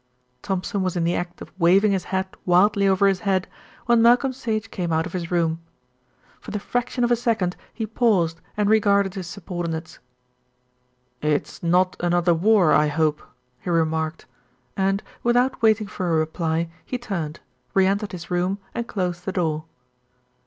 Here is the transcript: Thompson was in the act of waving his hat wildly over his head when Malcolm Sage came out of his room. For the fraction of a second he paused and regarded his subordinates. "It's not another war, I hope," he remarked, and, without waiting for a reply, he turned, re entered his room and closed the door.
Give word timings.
Thompson 0.41 0.81
was 0.81 0.95
in 0.95 1.03
the 1.03 1.15
act 1.15 1.41
of 1.43 1.51
waving 1.59 1.91
his 1.91 2.05
hat 2.05 2.35
wildly 2.43 2.87
over 2.87 3.05
his 3.07 3.19
head 3.19 3.47
when 3.85 4.01
Malcolm 4.01 4.33
Sage 4.33 4.71
came 4.71 4.91
out 4.91 5.05
of 5.05 5.13
his 5.13 5.29
room. 5.29 5.61
For 6.39 6.49
the 6.49 6.57
fraction 6.57 7.03
of 7.03 7.11
a 7.11 7.15
second 7.15 7.55
he 7.71 7.85
paused 7.85 8.41
and 8.57 8.67
regarded 8.67 9.13
his 9.13 9.27
subordinates. 9.27 9.99
"It's 11.21 11.61
not 11.61 11.95
another 11.99 12.33
war, 12.33 12.73
I 12.73 12.87
hope," 12.87 13.21
he 13.59 13.69
remarked, 13.69 14.25
and, 14.75 15.03
without 15.21 15.61
waiting 15.61 15.85
for 15.85 16.09
a 16.09 16.17
reply, 16.17 16.71
he 16.83 16.97
turned, 16.97 17.39
re 17.75 17.85
entered 17.85 18.11
his 18.11 18.31
room 18.31 18.57
and 18.73 18.87
closed 18.87 19.25
the 19.25 19.31
door. 19.31 19.65